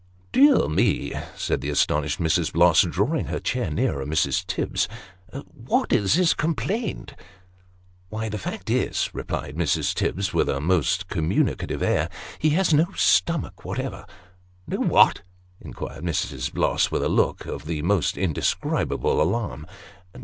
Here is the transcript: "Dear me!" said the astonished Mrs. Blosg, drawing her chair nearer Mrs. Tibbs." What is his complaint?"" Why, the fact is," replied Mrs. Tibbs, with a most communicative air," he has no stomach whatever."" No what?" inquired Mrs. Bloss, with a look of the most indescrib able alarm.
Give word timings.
"Dear 0.33 0.67
me!" 0.67 1.13
said 1.35 1.61
the 1.61 1.69
astonished 1.69 2.19
Mrs. 2.19 2.51
Blosg, 2.53 2.89
drawing 2.89 3.25
her 3.25 3.39
chair 3.39 3.69
nearer 3.69 4.03
Mrs. 4.03 4.43
Tibbs." 4.47 4.87
What 5.67 5.93
is 5.93 6.15
his 6.15 6.33
complaint?"" 6.33 7.13
Why, 8.09 8.27
the 8.27 8.39
fact 8.39 8.71
is," 8.71 9.11
replied 9.13 9.55
Mrs. 9.55 9.93
Tibbs, 9.93 10.33
with 10.33 10.49
a 10.49 10.59
most 10.59 11.07
communicative 11.07 11.83
air," 11.83 12.09
he 12.39 12.49
has 12.57 12.73
no 12.73 12.87
stomach 12.95 13.63
whatever."" 13.63 14.07
No 14.67 14.77
what?" 14.79 15.21
inquired 15.61 16.03
Mrs. 16.03 16.51
Bloss, 16.51 16.89
with 16.89 17.03
a 17.03 17.07
look 17.07 17.45
of 17.45 17.65
the 17.67 17.83
most 17.83 18.15
indescrib 18.15 18.89
able 18.91 19.21
alarm. 19.21 19.67